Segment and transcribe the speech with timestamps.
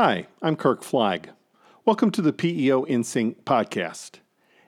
[0.00, 1.30] Hi, I'm Kirk Flagg.
[1.84, 4.20] Welcome to the PEO In Sync podcast.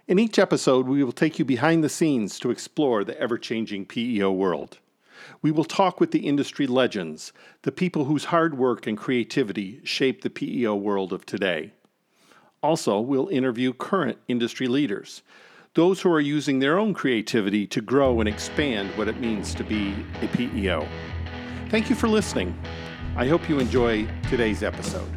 [0.09, 3.87] In each episode, we will take you behind the scenes to explore the ever changing
[3.87, 4.79] PEO world.
[5.41, 7.33] We will talk with the industry legends,
[7.63, 11.75] the people whose hard work and creativity shape the PEO world of today.
[12.61, 15.23] Also, we'll interview current industry leaders,
[15.75, 19.63] those who are using their own creativity to grow and expand what it means to
[19.63, 20.89] be a PEO.
[21.69, 22.59] Thank you for listening.
[23.17, 25.11] I hope you enjoy today's episode.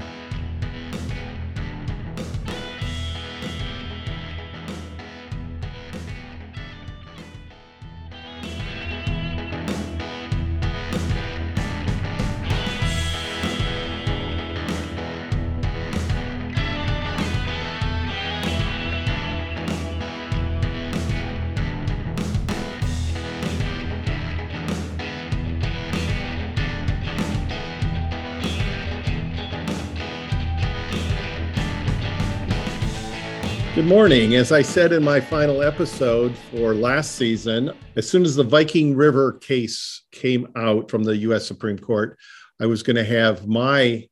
[33.75, 34.35] Good morning.
[34.35, 38.95] As I said in my final episode for last season, as soon as the Viking
[38.95, 42.15] River case came out from the US Supreme Court,
[42.61, 44.07] I was going to have my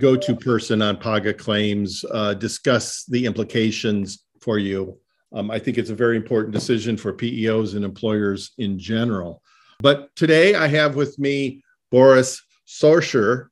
[0.00, 4.96] go to person on PAGA claims uh, discuss the implications for you.
[5.32, 9.42] Um, I think it's a very important decision for PEOs and employers in general.
[9.80, 13.48] But today I have with me Boris Sorsher,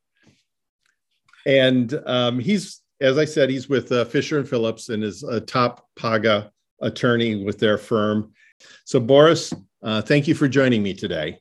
[1.46, 5.40] and um, he's as I said, he's with uh, Fisher and Phillips and is a
[5.40, 6.50] top PAGA
[6.80, 8.32] attorney with their firm.
[8.84, 11.38] So, Boris, uh, thank you for joining me today.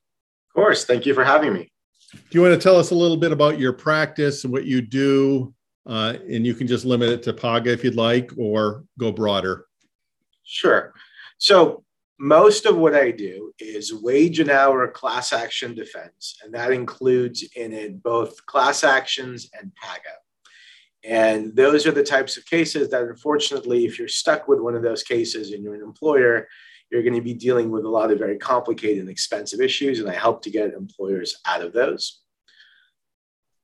[0.49, 0.85] Of course.
[0.85, 1.71] Thank you for having me.
[2.11, 4.81] Do you want to tell us a little bit about your practice and what you
[4.81, 5.53] do?
[5.85, 9.65] Uh, and you can just limit it to PAGA if you'd like, or go broader.
[10.43, 10.93] Sure.
[11.37, 11.83] So,
[12.19, 17.43] most of what I do is wage and hour class action defense, and that includes
[17.55, 20.22] in it both class actions and PAGA.
[21.03, 24.83] And those are the types of cases that, unfortunately, if you're stuck with one of
[24.83, 26.47] those cases and you're an employer,
[26.89, 29.99] you're going to be dealing with a lot of very complicated and expensive issues.
[29.99, 32.21] And I help to get employers out of those.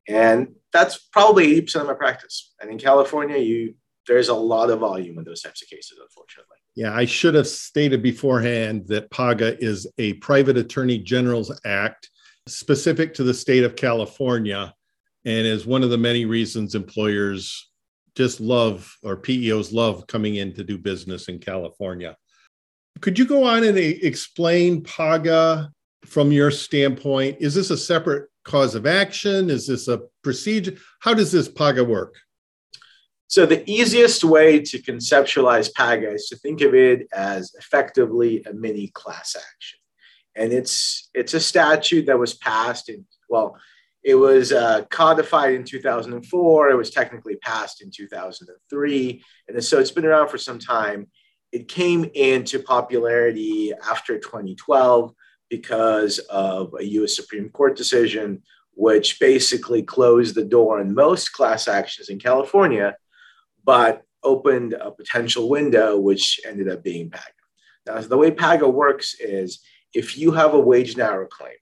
[0.07, 2.53] And that's probably 80% of my practice.
[2.59, 3.75] And in California, you
[4.09, 6.57] there's a lot of volume in those types of cases, unfortunately.
[6.75, 12.09] Yeah, I should have stated beforehand that PAGA is a Private Attorney General's Act
[12.47, 14.73] specific to the state of California
[15.25, 17.69] and is one of the many reasons employers
[18.15, 22.15] just love or PEOs love coming in to do business in California.
[23.01, 25.71] Could you go on and explain PAGA
[26.05, 27.37] from your standpoint?
[27.39, 29.49] Is this a separate cause of action?
[29.49, 30.75] Is this a procedure?
[30.99, 32.15] How does this PAGA work?
[33.27, 38.53] So, the easiest way to conceptualize PAGA is to think of it as effectively a
[38.53, 39.79] mini class action.
[40.35, 43.55] And it's, it's a statute that was passed in, well,
[44.09, 46.69] it was uh, codified in 2004.
[46.71, 49.23] It was technically passed in 2003.
[49.47, 51.05] And so it's been around for some time.
[51.51, 55.13] It came into popularity after 2012
[55.51, 58.41] because of a US Supreme Court decision,
[58.73, 62.95] which basically closed the door on most class actions in California,
[63.63, 67.25] but opened a potential window, which ended up being PAGA.
[67.85, 69.59] Now, the way PAGA works is
[69.93, 71.53] if you have a wage and hour claim,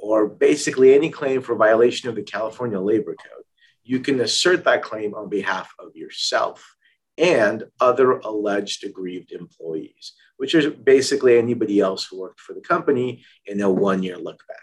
[0.00, 3.44] or basically any claim for violation of the California Labor Code,
[3.84, 6.76] you can assert that claim on behalf of yourself
[7.18, 13.22] and other alleged aggrieved employees, which is basically anybody else who worked for the company
[13.46, 14.58] in a one year look back.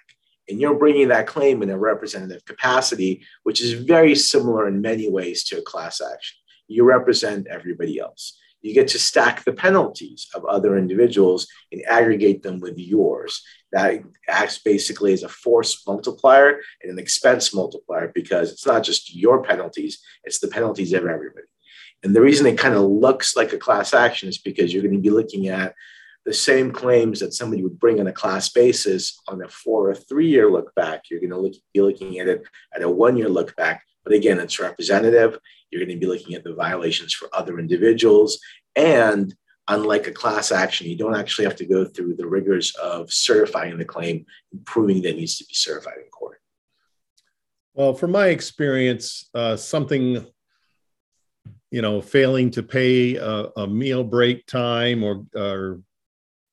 [0.49, 5.09] And you're bringing that claim in a representative capacity, which is very similar in many
[5.09, 6.37] ways to a class action.
[6.67, 12.43] You represent everybody else you get to stack the penalties of other individuals and aggregate
[12.43, 13.43] them with yours.
[13.71, 19.15] That acts basically as a force multiplier and an expense multiplier because it's not just
[19.15, 21.45] your penalties, it's the penalties of everybody.
[22.03, 24.95] And the reason it kind of looks like a class action is because you're going
[24.95, 25.73] to be looking at
[26.25, 29.95] the same claims that somebody would bring on a class basis on a four or
[29.95, 31.03] three year look back.
[31.09, 32.43] You're going to look, be looking at it
[32.75, 33.86] at a one year look back.
[34.07, 35.37] But again, it's representative
[35.69, 38.39] you're going to be looking at the violations for other individuals.
[38.77, 39.35] And
[39.67, 43.77] unlike a class action, you don't actually have to go through the rigors of certifying
[43.77, 46.39] the claim and proving that it needs to be certified in court.
[47.73, 50.25] Well, from my experience, uh, something,
[51.69, 55.81] you know, failing to pay a, a meal break time or, or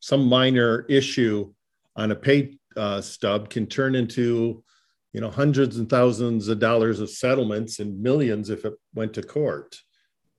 [0.00, 1.54] some minor issue
[1.94, 4.64] on a pay uh, stub can turn into
[5.14, 9.22] you know hundreds and thousands of dollars of settlements and millions if it went to
[9.22, 9.76] court.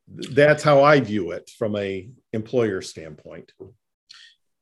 [0.07, 3.53] That's how i view it from a employer standpoint.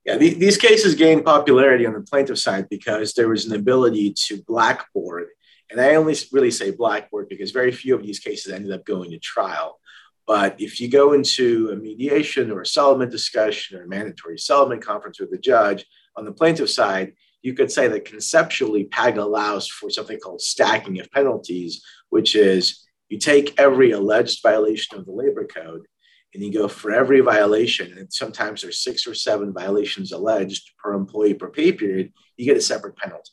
[0.06, 4.42] Yeah these cases gained popularity on the plaintiff side because there was an ability to
[4.44, 5.28] blackboard.
[5.72, 9.10] And I only really say Blackboard because very few of these cases ended up going
[9.10, 9.80] to trial.
[10.28, 14.86] But if you go into a mediation or a settlement discussion or a mandatory settlement
[14.86, 19.68] conference with the judge on the plaintiff side, you could say that conceptually PAG allows
[19.68, 25.12] for something called stacking of penalties, which is you take every alleged violation of the
[25.12, 25.86] labor code
[26.34, 30.94] and you go for every violation, and sometimes there's six or seven violations alleged per
[30.94, 33.30] employee per pay period, you get a separate penalty.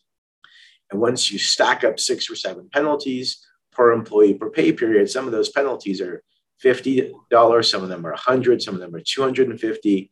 [0.91, 5.25] And once you stack up six or seven penalties per employee per pay period, some
[5.25, 6.23] of those penalties are
[6.63, 10.11] $50, some of them are 100, some of them are 250.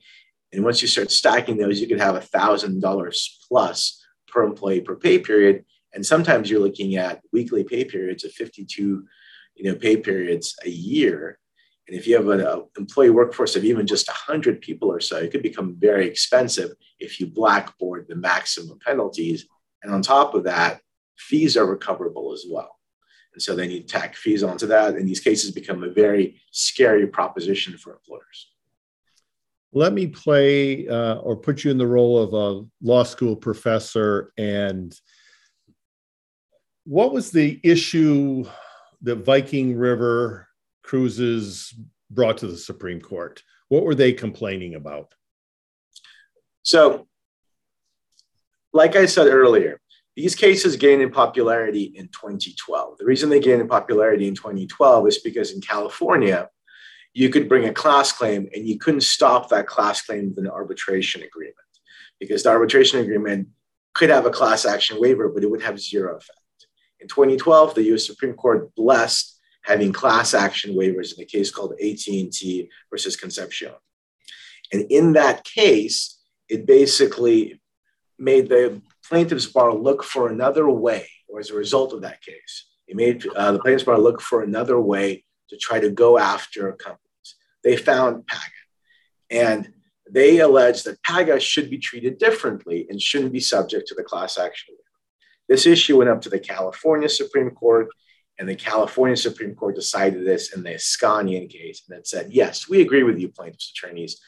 [0.52, 4.96] And once you start stacking those, you could have a $1,000 plus per employee per
[4.96, 5.64] pay period.
[5.94, 9.04] And sometimes you're looking at weekly pay periods of 52
[9.58, 11.38] you know, pay periods a year.
[11.88, 15.16] And if you have an uh, employee workforce of even just 100 people or so,
[15.16, 19.46] it could become very expensive if you blackboard the maximum penalties.
[19.82, 20.80] And on top of that,
[21.16, 22.78] fees are recoverable as well.
[23.34, 24.94] And so need to tack fees onto that.
[24.94, 28.50] And these cases become a very scary proposition for employers.
[29.72, 34.32] Let me play uh, or put you in the role of a law school professor.
[34.38, 34.98] And
[36.84, 38.44] what was the issue
[39.02, 40.48] that Viking River
[40.82, 41.74] Cruises
[42.10, 43.42] brought to the Supreme Court?
[43.68, 45.14] What were they complaining about?
[46.62, 47.06] So,
[48.72, 49.80] like I said earlier,
[50.16, 52.98] these cases gained in popularity in 2012.
[52.98, 56.48] The reason they gained in popularity in 2012 is because in California,
[57.18, 60.48] you could bring a class claim and you couldn't stop that class claim with an
[60.48, 61.56] arbitration agreement
[62.20, 63.48] because the arbitration agreement
[63.92, 66.38] could have a class action waiver, but it would have zero effect.
[67.00, 68.06] In 2012, the U.S.
[68.06, 73.72] Supreme Court blessed having class action waivers in a case called AT&T versus Concepcion.
[74.72, 77.60] And in that case, it basically
[78.16, 82.68] made the plaintiff's bar look for another way, or as a result of that case,
[82.86, 86.70] it made uh, the plaintiff's bar look for another way to try to go after
[86.74, 87.07] companies.
[87.68, 88.62] They found PAGA,
[89.28, 89.70] and
[90.10, 94.38] they alleged that PAGA should be treated differently and shouldn't be subject to the class
[94.38, 94.74] action.
[95.50, 97.88] This issue went up to the California Supreme Court,
[98.38, 102.80] and the California Supreme Court decided this in the Iskanian case and said, yes, we
[102.80, 104.18] agree with you, plaintiffs' attorneys.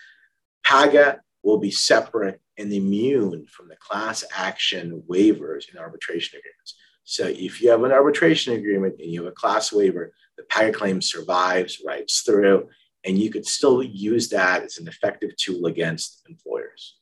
[0.63, 6.75] PAGA will be separate and immune from the class action waivers in arbitration agreements.
[7.05, 10.73] So if you have an arbitration agreement and you have a class waiver, the PAGA
[10.73, 12.69] claim survives, rights through,
[13.05, 16.97] and you could still use that as an effective tool against employers.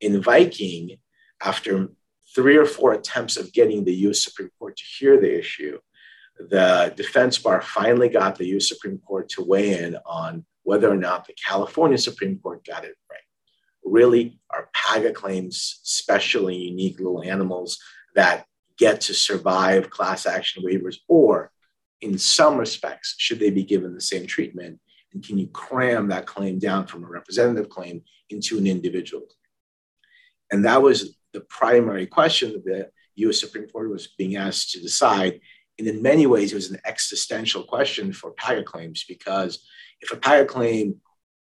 [0.00, 0.98] In Viking,
[1.42, 1.88] after
[2.34, 5.78] three or four attempts of getting the US Supreme Court to hear the issue,
[6.38, 10.96] the defense bar finally got the US Supreme Court to weigh in on whether or
[10.96, 13.20] not the California Supreme Court got it right
[13.90, 17.78] really are PAGA claims, special and unique little animals
[18.14, 18.46] that
[18.78, 21.50] get to survive class action waivers, or
[22.00, 24.80] in some respects, should they be given the same treatment?
[25.12, 29.36] And can you cram that claim down from a representative claim into an individual claim?
[30.52, 32.90] And that was the primary question that the
[33.28, 35.40] US Supreme Court was being asked to decide.
[35.78, 39.66] And in many ways, it was an existential question for PAGA claims because
[40.00, 41.00] if a PAGA claim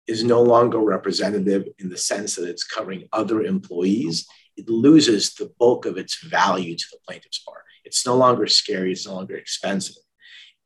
[0.07, 4.25] is no longer representative in the sense that it's covering other employees,
[4.55, 7.63] it loses the bulk of its value to the plaintiff's bar.
[7.83, 9.95] It's no longer scary, it's no longer expensive.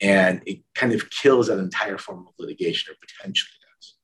[0.02, 3.96] And it kind of kills that entire form of litigation, or potentially does.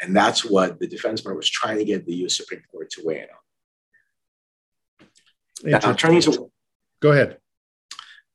[0.00, 3.02] And that's what the defense bar was trying to get the US Supreme Court to
[3.04, 3.28] weigh in on.
[5.62, 6.50] Now, turning to.
[7.00, 7.38] Go ahead.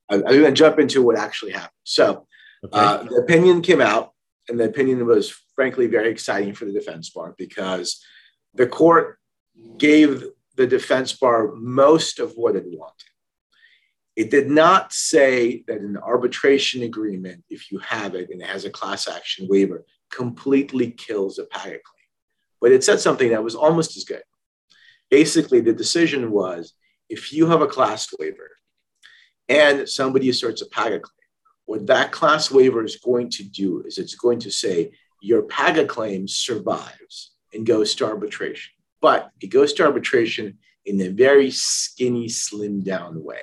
[0.10, 1.72] I'm going to jump into what actually happened.
[1.84, 2.28] So,
[2.66, 2.74] okay.
[2.74, 4.14] uh, the opinion came out,
[4.48, 8.04] and the opinion was frankly very exciting for the defense bar because
[8.56, 9.20] the court
[9.78, 10.24] gave
[10.56, 13.09] the defense bar most of what it wanted.
[14.20, 18.66] It did not say that an arbitration agreement, if you have it and it has
[18.66, 22.10] a class action waiver, completely kills a PAGA claim.
[22.60, 24.24] But it said something that was almost as good.
[25.10, 26.74] Basically, the decision was
[27.08, 28.50] if you have a class waiver
[29.48, 31.30] and somebody asserts a PAGA claim,
[31.64, 35.86] what that class waiver is going to do is it's going to say your PAGA
[35.86, 42.28] claim survives and goes to arbitration, but it goes to arbitration in a very skinny,
[42.28, 43.40] slim down way.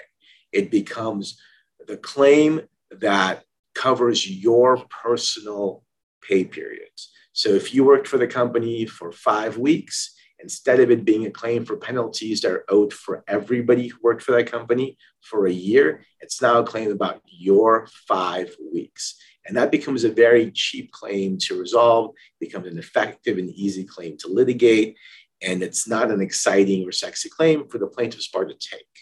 [0.56, 1.38] It becomes
[1.86, 3.44] the claim that
[3.75, 5.84] covers your personal
[6.26, 7.10] pay periods.
[7.32, 11.30] So if you worked for the company for five weeks, instead of it being a
[11.30, 15.52] claim for penalties that are owed for everybody who worked for that company for a
[15.52, 19.14] year, it's now a claim about your five weeks.
[19.44, 24.16] And that becomes a very cheap claim to resolve, becomes an effective and easy claim
[24.18, 24.96] to litigate.
[25.42, 28.94] And it's not an exciting or sexy claim for the plaintiff's bar to take.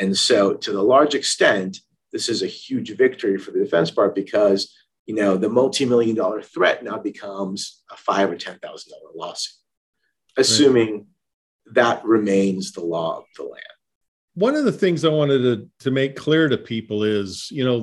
[0.00, 1.78] And so, to the large extent,
[2.10, 4.74] this is a huge victory for the defense part because
[5.06, 9.54] you know the multi-million dollar threat now becomes a five or ten thousand dollar lawsuit,
[10.36, 11.74] assuming right.
[11.74, 13.62] that remains the law of the land.
[14.34, 17.82] One of the things I wanted to, to make clear to people is, you know,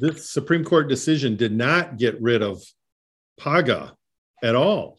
[0.00, 2.62] this Supreme Court decision did not get rid of
[3.38, 3.96] PAGA
[4.42, 4.98] at all.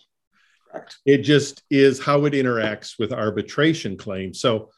[0.71, 0.97] Correct.
[1.05, 4.39] It just is how it interacts with arbitration claims.
[4.39, 4.69] So,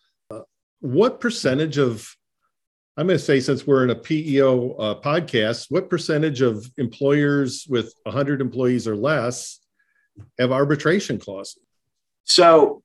[0.80, 2.16] what percentage of,
[2.98, 7.66] I'm going to say, since we're in a PEO uh, podcast, what percentage of employers
[7.70, 9.60] with 100 employees or less
[10.40, 11.60] have arbitration clauses?
[12.24, 12.82] So,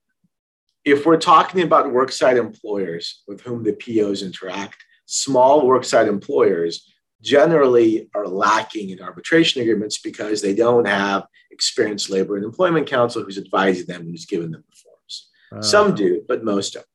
[0.85, 6.91] if we're talking about worksite employers with whom the POs interact, small worksite employers
[7.23, 13.23] generally are lacking in arbitration agreements because they don't have experienced labor and employment counsel
[13.23, 15.29] who's advising them and who's given them the forms.
[15.55, 15.63] Uh.
[15.63, 16.87] Some do, but most don't.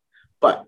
[0.42, 0.66] But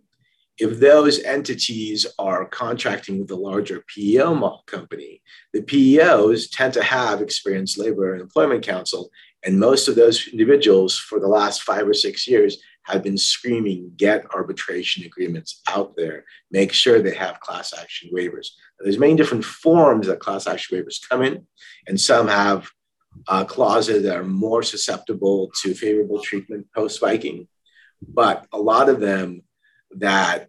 [0.57, 5.21] if those entities are contracting with a larger PEO company,
[5.53, 9.11] the PEOs tend to have experienced labor and employment counsel.
[9.45, 13.91] And most of those individuals for the last five or six years have been screaming,
[13.97, 18.47] get arbitration agreements out there, make sure they have class action waivers.
[18.79, 21.45] There's many different forms that class action waivers come in,
[21.85, 22.71] and some have
[23.27, 27.47] uh, clauses that are more susceptible to favorable treatment post Viking.
[28.01, 29.41] But a lot of them
[29.91, 30.47] that,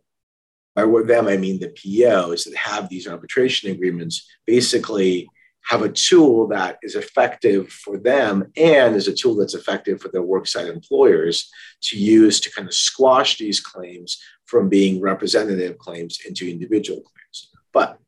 [0.74, 5.28] by them I mean the POs that have these arbitration agreements, basically
[5.68, 10.08] have a tool that is effective for them and is a tool that's effective for
[10.08, 11.50] their worksite employers
[11.82, 17.50] to use to kind of squash these claims from being representative claims into individual claims.
[17.72, 17.98] But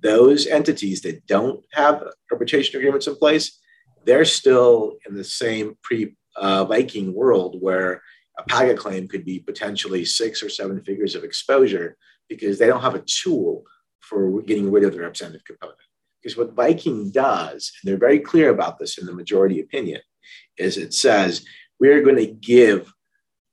[0.00, 3.58] those entities that don't have arbitration agreements in place,
[4.04, 8.02] they're still in the same pre uh, Viking world where
[8.38, 11.96] a PAGA claim could be potentially six or seven figures of exposure
[12.28, 13.64] because they don't have a tool
[14.00, 15.78] for getting rid of the representative component.
[16.22, 20.00] Because what Viking does, and they're very clear about this in the majority opinion,
[20.56, 21.44] is it says
[21.78, 22.92] we're going to give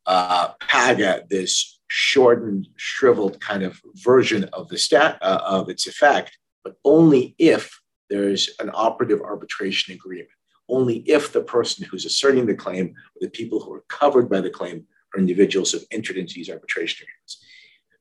[0.05, 6.37] uh, PAGA this shortened, shriveled kind of version of the stat uh, of its effect,
[6.63, 10.29] but only if there's an operative arbitration agreement.
[10.67, 14.41] Only if the person who's asserting the claim or the people who are covered by
[14.41, 17.43] the claim are individuals who have entered into these arbitration agreements.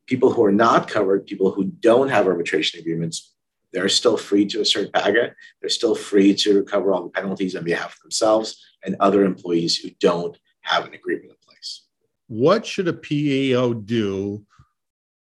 [0.07, 3.35] People who are not covered, people who don't have arbitration agreements,
[3.75, 5.35] they're still free to assert PAGA.
[5.61, 9.77] They're still free to recover all the penalties on behalf of themselves and other employees
[9.77, 11.87] who don't have an agreement in place.
[12.29, 14.47] What should a PEO do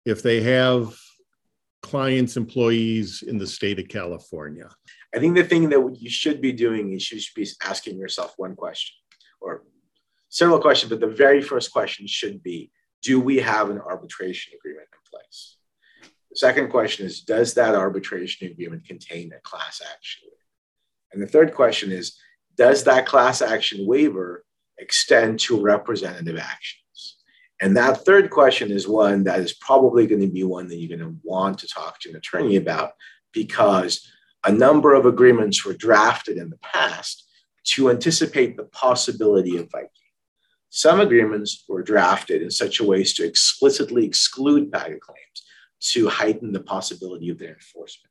[0.06, 0.96] if they have
[1.82, 4.70] clients, employees in the state of California?
[5.14, 8.34] I think the thing that you should be doing is you should be asking yourself
[8.36, 8.96] one question
[9.40, 9.62] or
[10.28, 14.88] several questions, but the very first question should be Do we have an arbitration agreement
[14.92, 15.56] in place?
[16.30, 20.28] The second question is Does that arbitration agreement contain a class action?
[21.12, 22.18] And the third question is
[22.56, 24.44] Does that class action waiver
[24.78, 27.18] extend to representative actions?
[27.60, 30.98] And that third question is one that is probably going to be one that you're
[30.98, 32.94] going to want to talk to an attorney about
[33.32, 34.10] because
[34.44, 37.28] a number of agreements were drafted in the past
[37.64, 39.88] to anticipate the possibility of Viking.
[40.68, 45.44] Some agreements were drafted in such a way as to explicitly exclude PAGA claims
[45.92, 48.10] to heighten the possibility of their enforcement.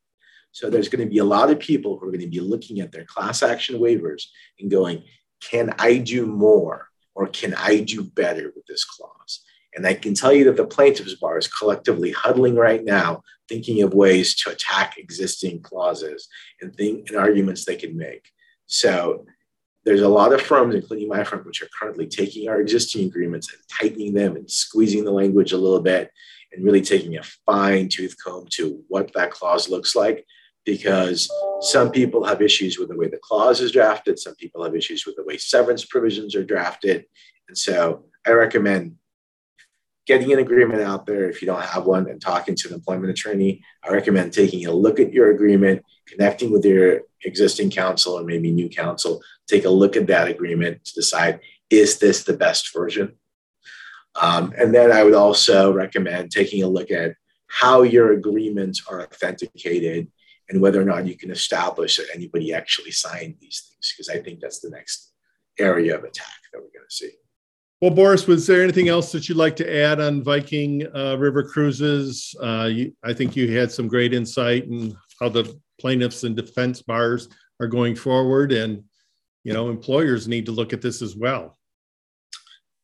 [0.52, 2.80] So there's going to be a lot of people who are going to be looking
[2.80, 4.24] at their class action waivers
[4.58, 5.02] and going,
[5.40, 9.44] can I do more or can I do better with this clause?
[9.76, 13.82] And I can tell you that the plaintiffs' bar is collectively huddling right now, thinking
[13.82, 16.28] of ways to attack existing clauses
[16.60, 18.30] and think and arguments they can make.
[18.66, 19.26] So
[19.84, 23.52] there's a lot of firms, including my firm, which are currently taking our existing agreements
[23.52, 26.10] and tightening them and squeezing the language a little bit
[26.52, 30.24] and really taking a fine tooth comb to what that clause looks like.
[30.64, 34.18] Because some people have issues with the way the clause is drafted.
[34.18, 37.04] Some people have issues with the way severance provisions are drafted.
[37.48, 38.96] And so i recommend
[40.06, 41.28] getting an agreement out there.
[41.28, 44.72] If you don't have one and talking to an employment attorney i recommend taking a
[44.72, 49.22] look at your agreement connecting with your existing counsel or maybe new counsel.
[49.46, 53.14] Take a look at that agreement to decide is this the best version?
[54.20, 59.02] Um, and then I would also recommend taking a look at how your agreements are
[59.02, 60.10] authenticated
[60.48, 64.22] and whether or not you can establish that anybody actually signed these things, because I
[64.22, 65.12] think that's the next
[65.58, 67.12] area of attack that we're going to see.
[67.80, 71.42] Well, Boris, was there anything else that you'd like to add on Viking uh, River
[71.42, 72.34] Cruises?
[72.40, 76.82] Uh, you, I think you had some great insight in how the plaintiffs and defense
[76.82, 77.28] bars
[77.60, 78.84] are going forward, and
[79.42, 81.58] you know, employers need to look at this as well.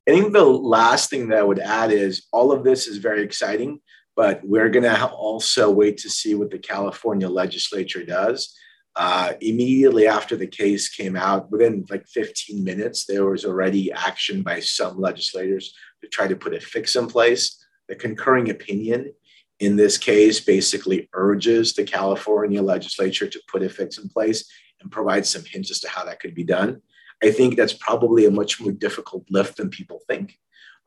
[0.08, 3.22] I think the last thing that I would add is all of this is very
[3.22, 3.80] exciting,
[4.16, 8.54] but we're going to also wait to see what the California legislature does.
[8.96, 14.42] Uh, immediately after the case came out, within like 15 minutes, there was already action
[14.42, 17.64] by some legislators to try to put a fix in place.
[17.88, 19.12] The concurring opinion
[19.60, 24.90] in this case basically urges the California legislature to put a fix in place and
[24.90, 26.80] provide some hints as to how that could be done.
[27.22, 30.34] I think that's probably a much more difficult lift than people think.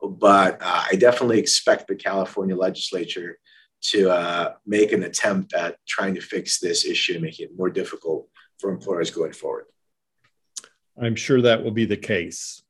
[0.02, 3.38] But uh, I definitely expect the California legislature
[3.84, 7.70] to uh, make an attempt at trying to fix this issue and make it more
[7.70, 9.66] difficult for employers going forward.
[11.00, 12.62] I'm sure that will be the case.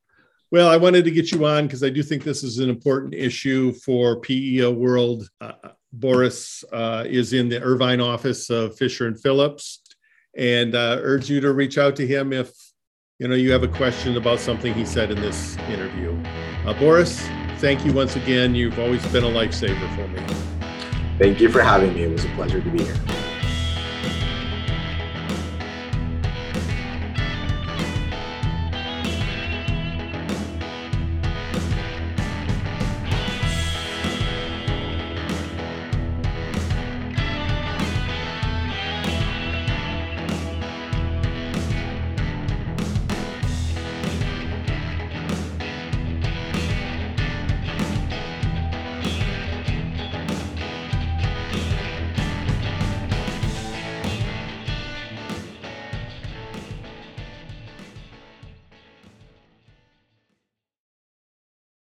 [0.51, 3.13] Well, I wanted to get you on because I do think this is an important
[3.13, 5.29] issue for PEO world.
[5.41, 5.53] Uh,
[5.91, 9.81] Boris uh, is in the Irvine office of Fisher and Phillips,
[10.37, 12.51] and uh, urge you to reach out to him if
[13.19, 16.21] you know you have a question about something he said in this interview.
[16.65, 18.53] Uh, Boris, thank you once again.
[18.53, 20.44] You've always been a lifesaver for me.
[21.17, 22.03] Thank you for having me.
[22.03, 23.24] It was a pleasure to be here.